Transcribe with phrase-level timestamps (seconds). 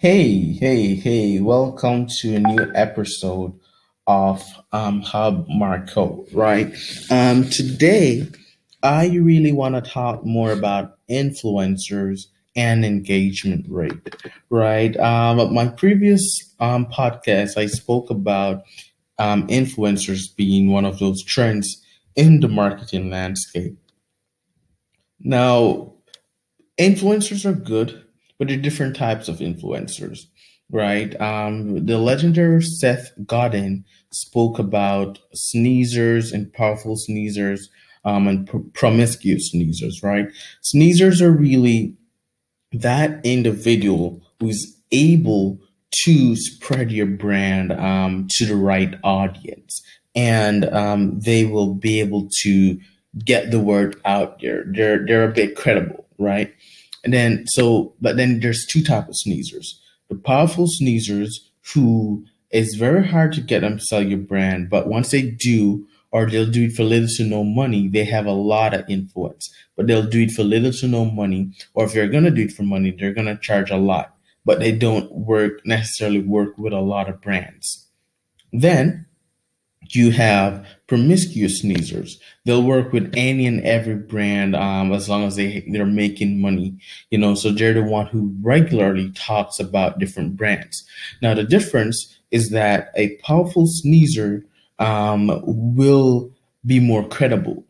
[0.00, 3.52] Hey, hey, hey, welcome to a new episode
[4.06, 4.42] of
[4.72, 6.74] um, Hub Marco, right?
[7.10, 8.26] Um, today,
[8.82, 14.16] I really want to talk more about influencers and engagement rate,
[14.48, 14.96] right?
[14.96, 18.62] Um, my previous um, podcast, I spoke about
[19.18, 21.84] um, influencers being one of those trends
[22.16, 23.76] in the marketing landscape.
[25.18, 25.92] Now,
[26.78, 28.02] influencers are good,
[28.40, 30.20] but there are different types of influencers,
[30.72, 31.20] right?
[31.20, 37.60] Um, the legendary Seth Godin spoke about sneezers and powerful sneezers
[38.06, 40.28] um, and pr- promiscuous sneezers, right?
[40.62, 41.94] Sneezers are really
[42.72, 45.58] that individual who's able
[46.04, 49.82] to spread your brand um, to the right audience
[50.14, 52.80] and um, they will be able to
[53.22, 54.64] get the word out there.
[54.66, 56.54] They're they're a bit credible, right?
[57.04, 61.30] And then so, but then there's two type of sneezers: the powerful sneezers
[61.72, 65.86] who it's very hard to get them to sell your brand, but once they do,
[66.10, 69.52] or they'll do it for little to no money, they have a lot of influence.
[69.76, 72.52] But they'll do it for little to no money, or if they're gonna do it
[72.52, 74.16] for money, they're gonna charge a lot.
[74.44, 77.88] But they don't work necessarily work with a lot of brands.
[78.52, 79.06] Then
[79.88, 82.18] you have promiscuous sneezers.
[82.44, 86.76] They'll work with any and every brand um, as long as they they're making money,
[87.10, 87.34] you know.
[87.34, 90.84] So they're the one who regularly talks about different brands.
[91.22, 94.44] Now the difference is that a powerful sneezer
[94.78, 96.30] um, will
[96.64, 97.64] be more credible.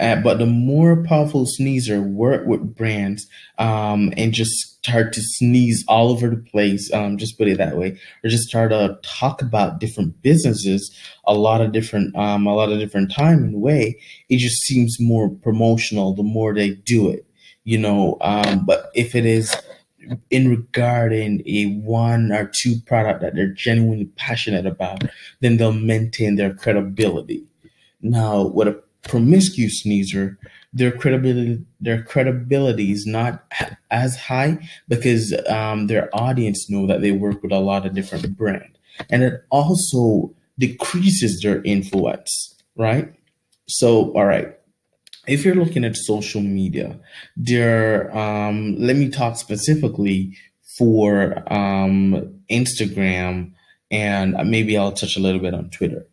[0.00, 3.26] Uh, but the more powerful sneezer work with brands
[3.58, 4.52] um, and just
[4.84, 8.48] start to sneeze all over the place, um, just put it that way, or just
[8.48, 10.94] start to talk about different businesses
[11.26, 14.96] a lot of different um, a lot of different time and way, it just seems
[15.00, 17.26] more promotional the more they do it,
[17.64, 18.16] you know.
[18.20, 19.54] Um, but if it is
[20.30, 25.02] in regarding a one or two product that they're genuinely passionate about,
[25.40, 27.44] then they'll maintain their credibility.
[28.02, 30.38] Now, with a promiscuous sneezer,
[30.72, 33.44] their credibility their credibility is not
[33.90, 34.58] as high
[34.88, 38.78] because um, their audience know that they work with a lot of different brand,
[39.10, 43.12] and it also decreases their influence, right?
[43.68, 44.52] So, all right.
[45.26, 47.00] If you're looking at social media,
[47.36, 50.36] there, um, let me talk specifically
[50.78, 53.52] for um, Instagram,
[53.90, 56.06] and maybe I'll touch a little bit on Twitter.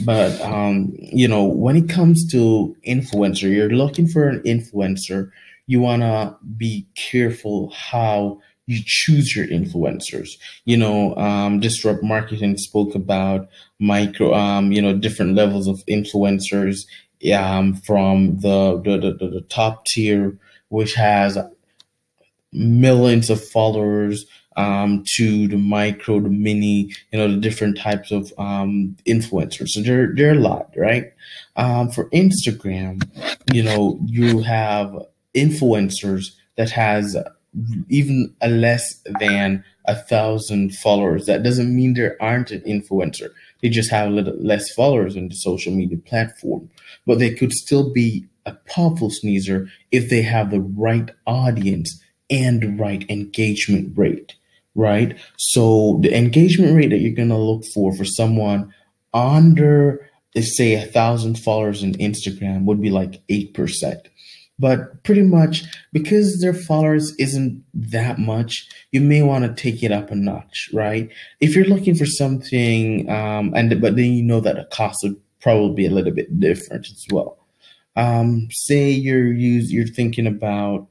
[0.00, 5.30] But um, you know, when it comes to influencer, you're looking for an influencer.
[5.66, 10.36] You wanna be careful how you choose your influencers.
[10.64, 16.86] You know, um, Disrupt Marketing spoke about micro, um, you know, different levels of influencers
[17.34, 20.38] um, from the, the, the, the top tier,
[20.68, 21.38] which has
[22.52, 28.32] millions of followers um, to the micro, the mini, you know, the different types of
[28.38, 29.68] um, influencers.
[29.68, 31.12] So there, there are a lot, right?
[31.56, 33.02] Um, for Instagram,
[33.52, 34.96] you know, you have
[35.34, 37.16] influencers that has
[37.88, 41.26] even a less than a thousand followers.
[41.26, 43.30] That doesn't mean there aren't an influencer.
[43.60, 46.70] They just have a little less followers on the social media platform,
[47.06, 52.00] but they could still be a powerful sneezer if they have the right audience
[52.30, 54.34] and the right engagement rate,
[54.74, 55.18] right?
[55.36, 58.72] So the engagement rate that you're gonna look for for someone
[59.12, 64.08] under, let's say, a thousand followers on Instagram would be like eight percent.
[64.56, 69.90] But pretty much because their followers isn't that much you may want to take it
[69.90, 71.10] up a notch right?
[71.40, 75.16] If you're looking for something um and but then you know that the cost would
[75.40, 77.38] probably be a little bit different as well.
[77.96, 80.86] Um say you're use you're thinking about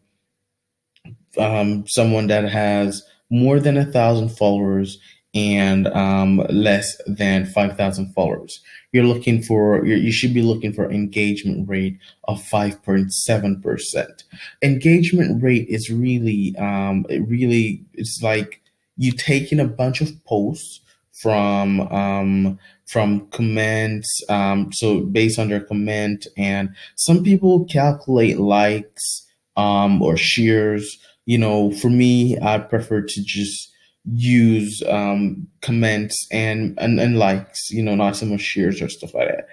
[1.38, 3.02] um someone that has
[3.34, 5.00] more than a thousand followers
[5.34, 8.62] and um, less than 5,000 followers.
[8.92, 14.24] You're looking for, you should be looking for engagement rate of 5.7%.
[14.62, 18.62] Engagement rate is really, um, it really, it's like
[18.98, 20.82] you taking a bunch of posts
[21.12, 29.26] from, um, from comments, um, so based on their comment, and some people calculate likes,
[29.56, 31.00] um, or shares.
[31.26, 33.72] You know, for me, I prefer to just
[34.12, 39.14] use um, comments and, and and likes, you know, not so much shares or stuff
[39.14, 39.48] like that.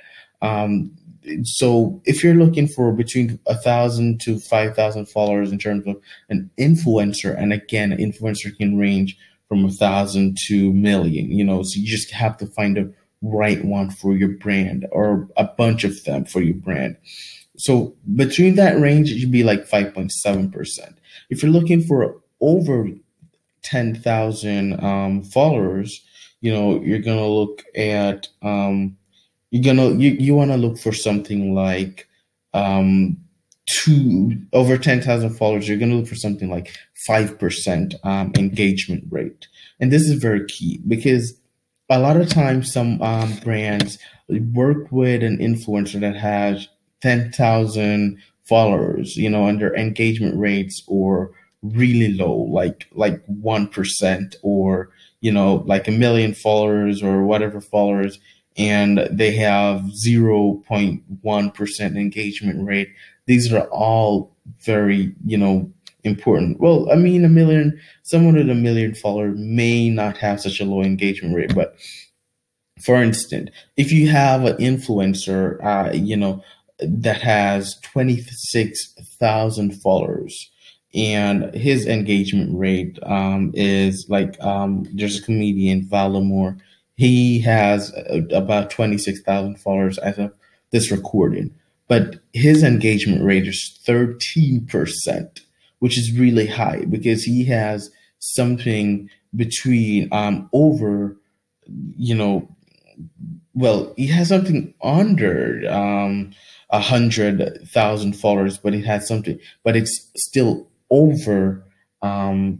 [0.46, 0.90] Um,
[1.42, 5.96] so if you're looking for between a thousand to five thousand followers in terms of
[6.28, 9.16] an influencer, and again, an influencer can range
[9.48, 13.64] from a thousand to million, you know, so you just have to find the right
[13.64, 16.96] one for your brand or a bunch of them for your brand.
[17.58, 20.94] So between that range, it should be like 5.7%.
[21.28, 22.88] If you're looking for over
[23.62, 26.04] 10,000 um, followers,
[26.40, 28.96] you know, you're going to look at, um,
[29.50, 32.08] you're going to, you, you want to look for something like,
[32.54, 33.16] um,
[33.66, 36.74] two over 10,000 followers, you're going to look for something like
[37.08, 39.46] 5% um, engagement rate.
[39.78, 41.34] And this is very key because
[41.88, 43.98] a lot of times some um, brands
[44.28, 46.68] work with an influencer that has
[47.02, 48.18] 10,000
[48.50, 51.30] followers, you know, and their engagement rates or
[51.62, 58.18] really low, like like 1% or, you know, like a million followers or whatever followers
[58.56, 62.90] and they have 0.1% engagement rate.
[63.26, 65.70] These are all very, you know,
[66.04, 66.60] important.
[66.60, 70.64] Well, I mean, a million, someone with a million followers may not have such a
[70.64, 71.76] low engagement rate, but
[72.82, 76.42] for instance, if you have an influencer, uh, you know,
[76.82, 80.50] that has 26,000 followers
[80.94, 86.58] and his engagement rate um, is like um, there's a comedian, Valamore.
[86.96, 90.32] He has uh, about 26,000 followers as of
[90.72, 91.54] this recording,
[91.88, 95.40] but his engagement rate is 13%,
[95.78, 101.16] which is really high because he has something between um, over,
[101.96, 102.48] you know,
[103.54, 106.32] well, he has something under um,
[106.70, 111.64] a hundred thousand followers, but it has something, but it's still over
[112.02, 112.58] um,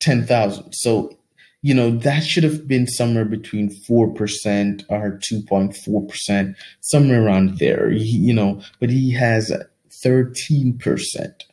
[0.00, 0.72] ten thousand.
[0.72, 1.16] So
[1.62, 6.56] you know that should have been somewhere between four percent or two point four percent,
[6.80, 7.90] somewhere around there.
[7.90, 9.52] He, you know, but he has
[10.02, 11.44] thirteen percent.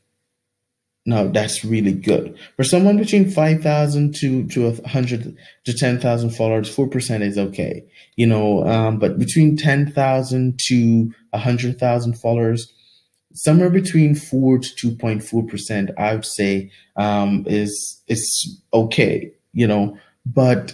[1.06, 2.38] No, that's really good.
[2.56, 7.84] For someone between 5,000 to, to 100 to 10,000 followers, 4% is okay.
[8.16, 12.72] You know, um, but between 10,000 to 100,000 followers,
[13.34, 20.74] somewhere between 4 to 2.4%, I would say, um, is, is okay, you know, but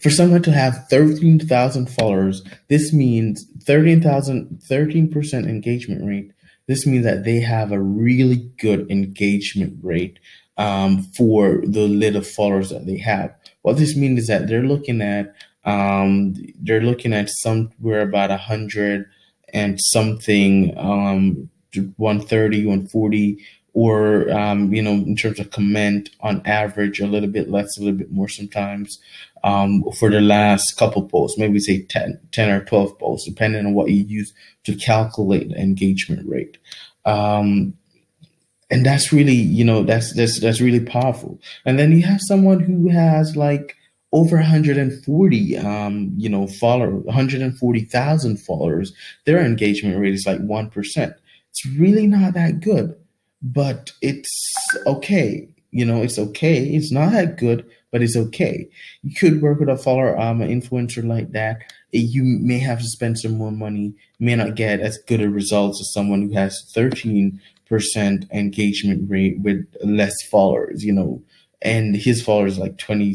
[0.00, 6.32] for someone to have 13,000 followers, this means 13,000, 13% engagement rate
[6.70, 10.20] this means that they have a really good engagement rate
[10.56, 13.34] um, for the little followers that they have.
[13.62, 15.34] What this means is that they're looking at
[15.64, 19.10] um, they're looking at somewhere about a hundred
[19.52, 23.44] and something um, 130 140
[23.80, 27.80] or um, you know in terms of comment on average a little bit less a
[27.80, 28.98] little bit more sometimes
[29.42, 33.74] um, for the last couple posts, maybe say 10, 10 or 12 posts, depending on
[33.74, 34.32] what you use
[34.64, 36.58] to calculate the engagement rate.
[37.04, 37.74] Um,
[38.70, 41.40] and that's really, you know, that's, that's, that's really powerful.
[41.64, 43.76] And then you have someone who has like
[44.12, 48.92] over 140, um, you know, follower, 140,000 followers.
[49.24, 51.14] Their engagement rate is like 1%.
[51.50, 52.94] It's really not that good,
[53.42, 54.52] but it's
[54.86, 55.48] okay.
[55.70, 56.64] You know, it's okay.
[56.64, 58.68] It's not that good, but it's okay.
[59.02, 61.58] You could work with a follower, um, an influencer like that.
[61.92, 63.94] You may have to spend some more money.
[64.18, 67.38] May not get as good a results as someone who has 13%
[68.32, 71.22] engagement rate with less followers, you know,
[71.62, 73.14] and his followers like 26%.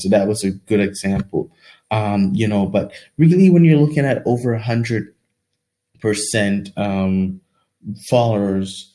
[0.00, 1.50] So that was a good example.
[1.90, 5.14] Um, you know, but really when you're looking at over a hundred
[6.00, 7.40] percent um
[8.08, 8.91] followers,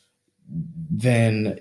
[0.90, 1.60] then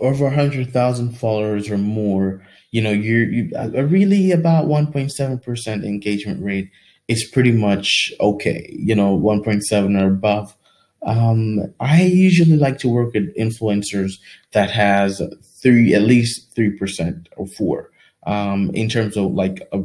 [0.00, 3.50] over 100,000 followers or more, you know, you're you,
[3.86, 6.70] really about 1.7% engagement rate
[7.08, 10.56] is pretty much okay, you know, 1.7 or above.
[11.02, 14.14] Um, I usually like to work with influencers
[14.52, 15.22] that has
[15.62, 17.90] three, at least 3% or four,
[18.26, 19.82] um, in terms of like a,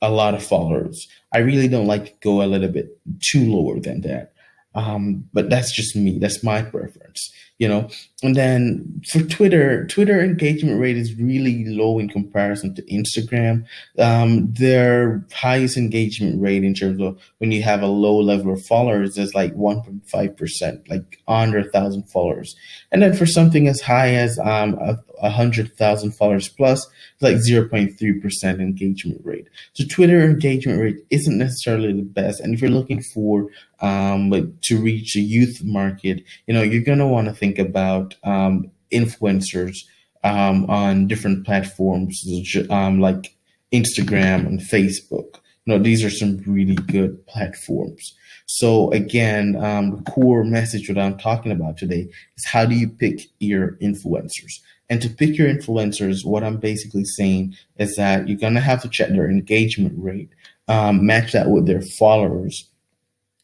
[0.00, 1.08] a lot of followers.
[1.32, 4.32] I really don't like to go a little bit too lower than that.
[4.74, 6.18] Um, but that's just me.
[6.18, 7.88] That's my preference, you know.
[8.20, 13.64] And then for Twitter, Twitter engagement rate is really low in comparison to Instagram.
[13.96, 18.66] Um, their highest engagement rate in terms of when you have a low level of
[18.66, 22.56] followers is like 1.5 percent, like under a thousand followers.
[22.90, 26.88] And then for something as high as um, a, a hundred thousand followers plus,
[27.20, 29.46] like 0.3% engagement rate.
[29.74, 32.40] So Twitter engagement rate isn't necessarily the best.
[32.40, 33.48] And if you're looking for
[33.80, 34.30] um,
[34.62, 38.70] to reach a youth market, you know, you're going to want to think about um,
[38.92, 39.78] influencers
[40.24, 42.24] um, on different platforms
[42.70, 43.34] um, like
[43.72, 45.36] Instagram and Facebook.
[45.64, 48.14] You know, these are some really good platforms.
[48.46, 52.88] So again, um, the core message that I'm talking about today is how do you
[52.88, 54.60] pick your influencers?
[54.88, 58.88] And to pick your influencers, what I'm basically saying is that you're gonna have to
[58.88, 60.30] check their engagement rate,
[60.66, 62.70] um, match that with their followers,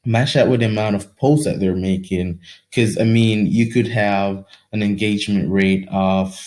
[0.05, 2.41] match that with the amount of posts that they're making.
[2.71, 6.39] Because I mean, you could have an engagement rate of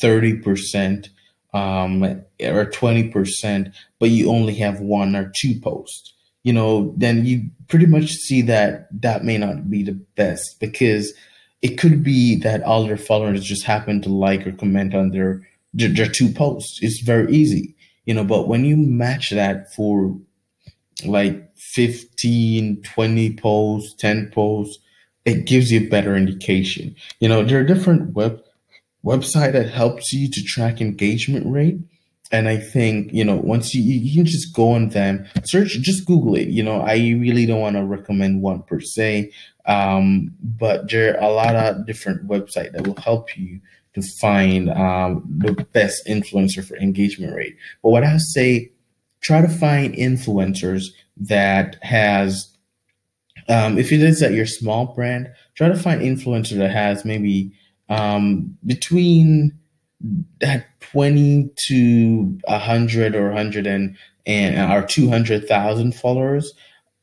[0.00, 1.08] 30%
[1.54, 6.12] um, or 20%, but you only have one or two posts,
[6.44, 11.12] you know, then you pretty much see that that may not be the best because
[11.60, 15.46] it could be that all their followers just happen to like or comment on their,
[15.72, 16.78] their, their two posts.
[16.82, 20.18] It's very easy, you know, but when you match that for
[21.04, 24.78] like 15, 20 posts, 10 posts,
[25.24, 26.94] it gives you a better indication.
[27.20, 28.42] You know, there are different web
[29.04, 31.78] website that helps you to track engagement rate.
[32.30, 36.06] And I think, you know, once you, you can just go on them, search, just
[36.06, 36.48] Google it.
[36.48, 39.32] You know, I really don't want to recommend one per se.
[39.66, 43.60] Um, but there are a lot of different websites that will help you
[43.94, 47.56] to find um, the best influencer for engagement rate.
[47.82, 48.72] But what I say,
[49.20, 52.52] try to find influencers that has
[53.48, 57.52] um, if it is that your small brand, try to find influencer that has maybe
[57.88, 59.52] um, between
[60.40, 66.52] that 20 to 100 or 100 and, and or 200,000 followers,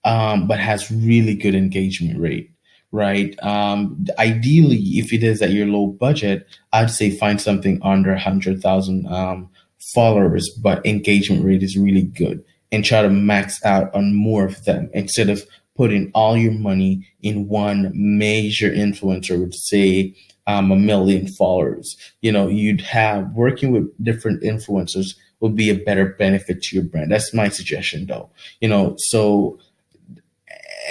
[0.06, 2.52] um, but has really good engagement rate,
[2.92, 3.38] right?
[3.44, 9.08] Um, ideally, if it is at your low budget, I'd say find something under 100,000
[9.08, 9.50] um,
[9.80, 14.64] followers, but engagement rate is really good and try to max out on more of
[14.66, 15.46] them instead of
[15.76, 20.14] putting all your money in one major influencer with say
[20.46, 21.96] um, a million followers.
[22.22, 26.84] You know, you'd have working with different influencers would be a better benefit to your
[26.86, 27.12] brand.
[27.12, 28.30] That's my suggestion though.
[28.60, 29.60] You know, so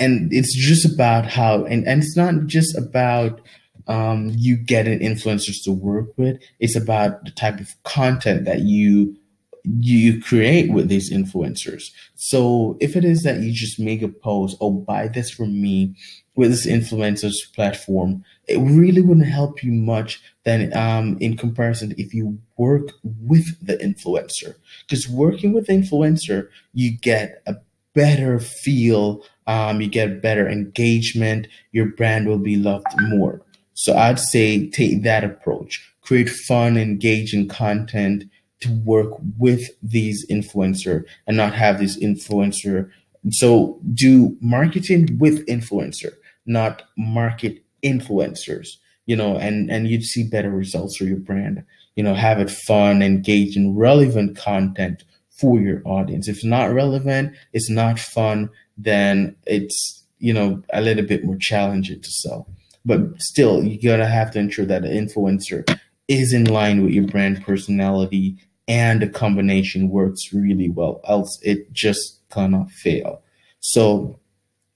[0.01, 3.41] and it's just about how and, and it's not just about
[3.89, 6.41] um, you getting influencers to work with.
[6.61, 9.17] It's about the type of content that you
[9.65, 11.91] you create with these influencers.
[12.15, 15.95] So if it is that you just make a post, oh, buy this from me
[16.35, 22.15] with this influencers platform, it really wouldn't help you much than um, in comparison if
[22.15, 24.55] you work with the influencer.
[24.87, 27.57] Because working with the influencer, you get a
[27.95, 33.43] better feel, um, you get better engagement, your brand will be loved more.
[33.75, 35.95] So I'd say take that approach.
[36.01, 38.25] Create fun, engaging content
[38.61, 42.91] to work with these influencer and not have this influencer.
[43.31, 46.13] So do marketing with influencer,
[46.47, 48.69] not market influencers,
[49.07, 51.65] you know, and, and you'd see better results for your brand.
[51.95, 56.29] You know, have it fun, engage in relevant content for your audience.
[56.29, 61.37] If it's not relevant, it's not fun, then it's, you know, a little bit more
[61.37, 62.49] challenging to sell.
[62.85, 67.07] But still, you gotta have to ensure that the influencer is in line with your
[67.07, 68.39] brand personality
[68.69, 73.23] and the combination works really well, else it just cannot fail.
[73.61, 74.21] So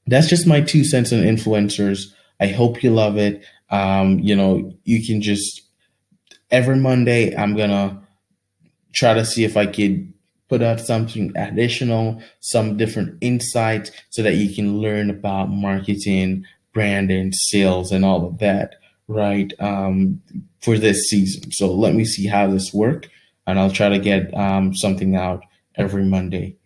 [0.07, 2.07] that's just my two cents on influencers.
[2.41, 3.45] I hope you love it.
[3.71, 5.63] Um, you know, you can just
[6.51, 8.03] every Monday I'm gonna
[8.93, 10.13] try to see if I could
[10.49, 16.45] put out something additional, some different insights so that you can learn about marketing,
[16.75, 18.75] branding, sales, and all of that,
[19.09, 19.53] right?
[19.61, 20.21] Um,
[20.61, 21.51] for this season.
[21.53, 23.09] So let me see how this works
[23.47, 25.45] and I'll try to get um, something out
[25.77, 26.57] every Monday.